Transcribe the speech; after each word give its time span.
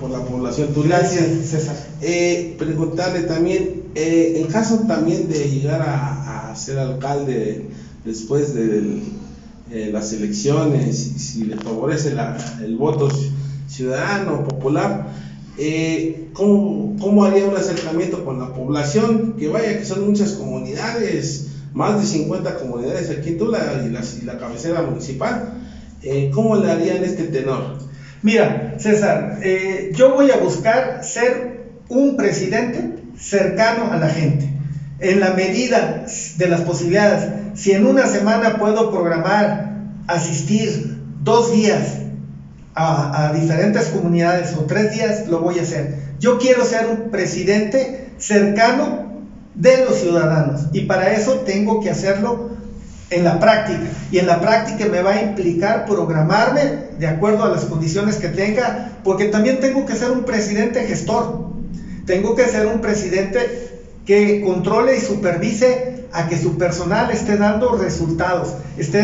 por 0.00 0.10
la 0.10 0.24
población. 0.24 0.70
Gracias, 0.74 1.26
César. 1.46 1.76
Eh, 2.00 2.56
preguntarle 2.58 3.22
también, 3.22 3.82
eh, 3.94 4.34
en 4.36 4.46
caso 4.46 4.78
también 4.88 5.28
de 5.28 5.48
llegar 5.48 5.82
a, 5.82 6.50
a 6.50 6.56
ser 6.56 6.78
alcalde 6.78 7.66
después 8.04 8.54
de 8.54 9.02
eh, 9.70 9.90
las 9.92 10.12
elecciones, 10.12 10.96
si 10.96 11.44
le 11.44 11.56
favorece 11.56 12.14
la, 12.14 12.36
el 12.64 12.76
voto 12.76 13.08
ciudadano, 13.68 14.44
popular, 14.44 15.08
¿cómo, 16.32 16.96
¿cómo, 16.98 17.24
haría 17.24 17.44
un 17.44 17.56
acercamiento 17.56 18.24
con 18.24 18.40
la 18.40 18.54
población? 18.54 19.34
Que 19.38 19.48
vaya, 19.48 19.78
que 19.78 19.84
son 19.84 20.06
muchas 20.06 20.32
comunidades, 20.32 21.48
más 21.74 22.00
de 22.00 22.06
50 22.06 22.56
comunidades 22.56 23.10
aquí 23.10 23.30
en 23.30 23.38
Tula 23.38 23.84
y, 23.86 23.90
las, 23.90 24.18
y 24.20 24.24
la 24.24 24.38
cabecera 24.38 24.82
municipal. 24.82 25.54
¿Cómo 26.32 26.56
le 26.56 26.70
harían 26.70 27.04
este 27.04 27.24
tenor? 27.24 27.89
Mira, 28.22 28.74
César, 28.78 29.38
eh, 29.42 29.92
yo 29.94 30.14
voy 30.14 30.30
a 30.30 30.36
buscar 30.36 31.02
ser 31.02 31.60
un 31.88 32.16
presidente 32.16 32.96
cercano 33.18 33.90
a 33.92 33.96
la 33.96 34.08
gente, 34.08 34.46
en 34.98 35.20
la 35.20 35.30
medida 35.30 36.04
de 36.36 36.48
las 36.48 36.60
posibilidades. 36.60 37.28
Si 37.54 37.72
en 37.72 37.86
una 37.86 38.06
semana 38.06 38.58
puedo 38.58 38.90
programar, 38.90 39.70
asistir 40.06 40.98
dos 41.22 41.52
días 41.52 41.98
a, 42.74 43.28
a, 43.28 43.32
diferentes 43.32 43.86
comunidades 43.86 44.54
o 44.54 44.66
tres 44.66 44.92
días, 44.92 45.26
lo 45.26 45.40
voy 45.40 45.58
a 45.58 45.62
hacer. 45.62 45.96
Yo 46.18 46.38
quiero 46.38 46.64
ser 46.64 46.86
un 46.86 47.10
presidente 47.10 48.10
cercano 48.18 49.10
de 49.54 49.84
los 49.84 49.98
ciudadanos 49.98 50.66
y 50.72 50.82
para 50.82 51.12
eso 51.12 51.40
tengo 51.40 51.80
que 51.80 51.90
hacerlo 51.90 52.50
en 53.10 53.24
la 53.24 53.38
práctica. 53.38 53.80
Y 54.10 54.18
en 54.18 54.26
la 54.26 54.40
práctica 54.40 54.86
me 54.86 55.02
va 55.02 55.12
a 55.12 55.22
implicar 55.22 55.84
programarme 55.84 56.90
de 56.98 57.06
acuerdo 57.06 57.44
a 57.44 57.48
las 57.48 57.64
condiciones 57.64 58.16
que 58.16 58.28
tenga, 58.28 58.92
porque 59.04 59.26
también 59.26 59.60
tengo 59.60 59.84
que 59.84 59.96
ser 59.96 60.10
un 60.10 60.24
presidente 60.24 60.84
gestor. 60.84 61.50
Tengo 62.06 62.34
que 62.34 62.46
ser 62.46 62.66
un 62.66 62.80
presidente 62.80 63.70
que 64.06 64.42
controle 64.42 64.96
y 64.96 65.00
supervise 65.00 66.06
a 66.12 66.28
que 66.28 66.36
su 66.36 66.58
personal 66.58 67.10
esté 67.10 67.36
dando 67.36 67.76
resultados, 67.76 68.54
esté 68.76 69.02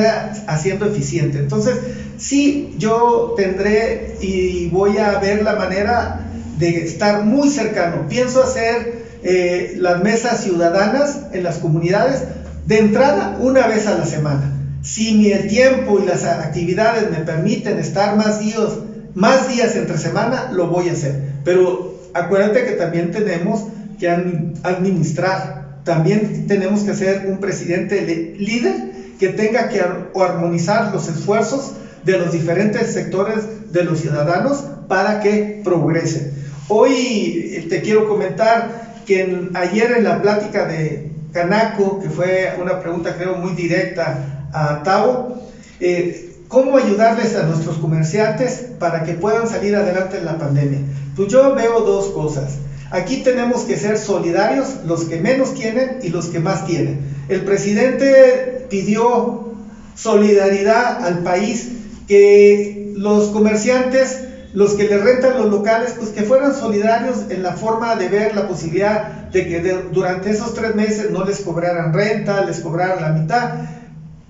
haciendo 0.49 0.87
eficiente. 0.87 1.39
Entonces, 1.39 1.77
sí, 2.19 2.75
yo 2.79 3.35
tendré 3.37 4.17
y 4.21 4.69
voy 4.71 4.99
a 4.99 5.19
ver 5.19 5.43
la 5.43 5.55
manera 5.55 6.27
de 6.59 6.85
estar 6.85 7.25
muy 7.25 7.49
cercano. 7.49 8.09
Pienso 8.09 8.43
hacer 8.43 9.07
eh, 9.23 9.75
las 9.79 10.03
mesas 10.03 10.43
ciudadanas 10.43 11.21
en 11.33 11.45
las 11.45 11.59
comunidades 11.59 12.23
de 12.67 12.79
entrada 12.79 13.39
una 13.41 13.67
vez 13.67 13.87
a 13.87 13.97
la 13.97 14.05
semana. 14.05 14.53
Si 14.83 15.15
mi 15.17 15.31
el 15.31 15.49
tiempo 15.49 15.99
y 16.01 16.07
las 16.07 16.25
actividades 16.25 17.11
me 17.11 17.25
permiten 17.25 17.79
estar 17.79 18.17
más 18.17 18.41
días, 18.41 18.79
más 19.15 19.49
días 19.49 19.75
entre 19.77 19.99
semana, 19.99 20.51
lo 20.53 20.69
voy 20.69 20.89
a 20.89 20.93
hacer. 20.93 21.23
Pero 21.45 22.01
acuérdate 22.15 22.65
que 22.65 22.73
también 22.73 23.11
tenemos 23.11 23.65
que 23.99 24.09
administrar, 24.09 25.81
también 25.85 26.47
tenemos 26.47 26.83
que 26.83 26.95
ser 26.95 27.27
un 27.27 27.39
presidente 27.39 28.35
líder 28.39 28.93
que 29.19 29.29
tenga 29.29 29.69
que 29.69 29.81
armonizar 29.81 30.93
los 30.93 31.09
esfuerzos 31.09 31.73
de 32.05 32.19
los 32.19 32.33
diferentes 32.33 32.93
sectores 32.93 33.73
de 33.73 33.85
los 33.85 34.01
ciudadanos 34.01 34.65
para 34.89 35.21
que 35.21 35.63
progresen. 35.65 36.33
Hoy 36.69 37.53
eh, 37.55 37.67
te 37.69 37.81
quiero 37.81 38.09
comentar 38.09 39.03
que 39.07 39.23
en, 39.23 39.51
ayer 39.55 39.93
en 39.97 40.05
la 40.05 40.21
plática 40.21 40.67
de 40.67 41.16
Canaco, 41.33 41.99
que 42.01 42.09
fue 42.09 42.55
una 42.61 42.81
pregunta 42.81 43.15
creo 43.17 43.35
muy 43.35 43.53
directa 43.53 44.49
a 44.53 44.83
Tavo, 44.83 45.39
eh, 45.81 46.31
¿cómo 46.49 46.77
ayudarles 46.77 47.35
a 47.37 47.43
nuestros 47.43 47.79
comerciantes 47.79 48.65
para 48.79 49.03
que 49.03 49.13
puedan 49.13 49.47
salir 49.47 49.75
adelante 49.77 50.17
en 50.17 50.25
la 50.25 50.39
pandemia? 50.39 50.81
Pues 51.15 51.29
yo 51.29 51.55
veo 51.55 51.81
dos 51.81 52.09
cosas. 52.09 52.59
Aquí 52.91 53.23
tenemos 53.23 53.65
que 53.65 53.77
ser 53.77 53.99
solidarios, 53.99 54.77
los 54.85 55.05
que 55.05 55.19
menos 55.19 55.55
tienen 55.55 55.99
y 56.03 56.09
los 56.09 56.27
que 56.27 56.39
más 56.39 56.65
tienen. 56.67 57.01
El 57.29 57.43
presidente 57.43 58.67
pidió 58.71 59.55
solidaridad 59.97 61.05
al 61.05 61.23
país, 61.23 61.69
que 62.07 62.93
los 62.95 63.29
comerciantes, 63.29 64.21
los 64.57 64.73
que 64.73 64.89
le 64.89 64.97
rentan 64.97 65.37
los 65.37 65.51
locales, 65.51 65.97
pues 65.99 66.13
que 66.13 66.23
fueran 66.23 66.55
solidarios 66.55 67.27
en 67.29 67.43
la 67.43 67.53
forma 67.53 67.95
de 67.95 68.09
ver 68.09 68.35
la 68.35 68.49
posibilidad 68.49 69.09
de 69.31 69.47
que 69.47 69.61
durante 69.93 70.31
esos 70.31 70.55
tres 70.55 70.75
meses 70.75 71.11
no 71.11 71.27
les 71.27 71.41
cobraran 71.41 71.93
renta, 71.93 72.43
les 72.43 72.61
cobraran 72.61 73.03
la 73.03 73.11
mitad. 73.11 73.51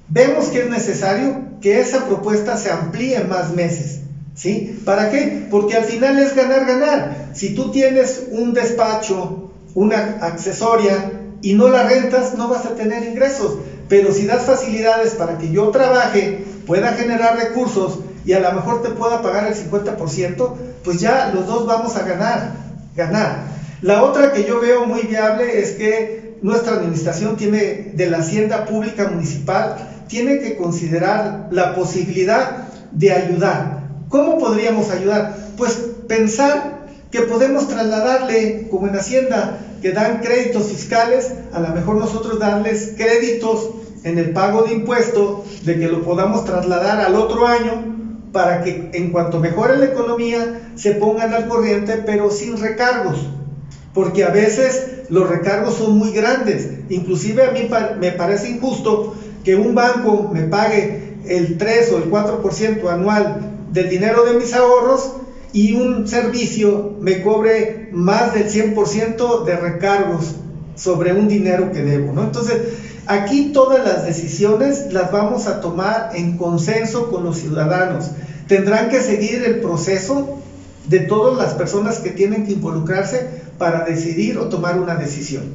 Vemos 0.08 0.46
que 0.46 0.62
es 0.62 0.68
necesario 0.68 1.42
que 1.60 1.78
esa 1.78 2.06
propuesta 2.06 2.56
se 2.56 2.72
amplíe 2.72 3.20
más 3.20 3.52
meses. 3.52 4.00
¿Sí? 4.34 4.82
¿Para 4.84 5.10
qué? 5.10 5.46
Porque 5.48 5.76
al 5.76 5.84
final 5.84 6.18
es 6.18 6.34
ganar, 6.34 6.66
ganar. 6.66 7.28
Si 7.32 7.54
tú 7.54 7.70
tienes 7.70 8.24
un 8.32 8.52
despacho, 8.52 9.52
una 9.74 10.18
accesoria 10.22 11.12
y 11.40 11.54
no 11.54 11.68
la 11.68 11.84
rentas, 11.84 12.34
no 12.34 12.48
vas 12.48 12.66
a 12.66 12.74
tener 12.74 13.04
ingresos. 13.04 13.58
Pero 13.88 14.10
si 14.10 14.26
das 14.26 14.42
facilidades 14.42 15.12
para 15.12 15.38
que 15.38 15.52
yo 15.52 15.68
trabaje, 15.68 16.44
pueda 16.66 16.94
generar 16.94 17.36
recursos 17.36 18.00
y 18.26 18.32
a 18.32 18.40
lo 18.40 18.52
mejor 18.52 18.82
te 18.82 18.90
pueda 18.90 19.22
pagar 19.22 19.46
el 19.46 19.54
50%, 19.54 20.52
pues 20.84 21.00
ya 21.00 21.30
los 21.32 21.46
dos 21.46 21.64
vamos 21.64 21.96
a 21.96 22.02
ganar, 22.02 22.54
ganar. 22.96 23.44
La 23.82 24.02
otra 24.02 24.32
que 24.32 24.44
yo 24.44 24.60
veo 24.60 24.84
muy 24.84 25.02
viable 25.02 25.60
es 25.60 25.72
que 25.72 26.36
nuestra 26.42 26.74
administración 26.74 27.36
tiene, 27.36 27.92
de 27.94 28.10
la 28.10 28.18
hacienda 28.18 28.66
pública 28.66 29.08
municipal, 29.08 29.76
tiene 30.08 30.40
que 30.40 30.56
considerar 30.56 31.48
la 31.52 31.74
posibilidad 31.74 32.68
de 32.90 33.12
ayudar. 33.12 33.84
¿Cómo 34.08 34.38
podríamos 34.38 34.90
ayudar? 34.90 35.36
Pues 35.56 35.72
pensar 36.08 36.86
que 37.10 37.22
podemos 37.22 37.68
trasladarle, 37.68 38.68
como 38.70 38.88
en 38.88 38.96
Hacienda, 38.96 39.58
que 39.80 39.92
dan 39.92 40.20
créditos 40.20 40.66
fiscales, 40.66 41.32
a 41.52 41.60
lo 41.60 41.68
mejor 41.68 41.96
nosotros 41.96 42.40
darles 42.40 42.94
créditos 42.96 43.70
en 44.02 44.18
el 44.18 44.30
pago 44.30 44.62
de 44.62 44.74
impuesto, 44.74 45.44
de 45.64 45.78
que 45.78 45.88
lo 45.88 46.02
podamos 46.02 46.44
trasladar 46.44 47.00
al 47.00 47.14
otro 47.14 47.46
año, 47.46 47.95
para 48.36 48.60
que 48.60 48.90
en 48.92 49.12
cuanto 49.12 49.40
mejore 49.40 49.78
la 49.78 49.86
economía, 49.86 50.72
se 50.74 50.92
pongan 50.92 51.32
al 51.32 51.48
corriente, 51.48 52.02
pero 52.04 52.30
sin 52.30 52.58
recargos. 52.58 53.30
Porque 53.94 54.24
a 54.24 54.28
veces 54.28 55.06
los 55.08 55.26
recargos 55.26 55.76
son 55.76 55.96
muy 55.96 56.10
grandes. 56.10 56.68
Inclusive 56.90 57.44
a 57.44 57.50
mí 57.52 57.66
me 57.98 58.10
parece 58.10 58.50
injusto 58.50 59.14
que 59.42 59.56
un 59.56 59.74
banco 59.74 60.28
me 60.30 60.42
pague 60.42 61.14
el 61.24 61.56
3 61.56 61.92
o 61.92 61.96
el 61.96 62.10
4% 62.10 62.90
anual 62.90 63.52
del 63.72 63.88
dinero 63.88 64.22
de 64.22 64.34
mis 64.34 64.52
ahorros 64.52 65.12
y 65.54 65.72
un 65.72 66.06
servicio 66.06 66.96
me 67.00 67.22
cobre 67.22 67.88
más 67.90 68.34
del 68.34 68.50
100% 68.50 69.44
de 69.44 69.56
recargos 69.56 70.34
sobre 70.74 71.14
un 71.14 71.26
dinero 71.26 71.72
que 71.72 71.82
debo, 71.82 72.12
¿no? 72.12 72.24
Entonces, 72.24 72.58
aquí 73.06 73.52
todas 73.52 73.84
las 73.84 74.04
decisiones 74.04 74.92
las 74.92 75.10
vamos 75.10 75.46
a 75.46 75.60
tomar 75.60 76.10
en 76.14 76.36
consenso 76.36 77.10
con 77.10 77.24
los 77.24 77.38
ciudadanos. 77.38 78.10
Tendrán 78.48 78.88
que 78.88 79.00
seguir 79.00 79.44
el 79.44 79.60
proceso 79.60 80.38
de 80.86 81.00
todas 81.00 81.36
las 81.36 81.54
personas 81.54 81.98
que 81.98 82.10
tienen 82.10 82.46
que 82.46 82.52
involucrarse 82.52 83.28
para 83.58 83.84
decidir 83.84 84.38
o 84.38 84.48
tomar 84.48 84.78
una 84.78 84.94
decisión. 84.94 85.54